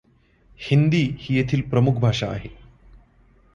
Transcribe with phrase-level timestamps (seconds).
[0.59, 2.49] हिंदी ही येथील प्रमुख भाषा आहे.